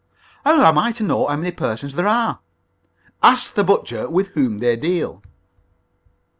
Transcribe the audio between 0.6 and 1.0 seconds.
am I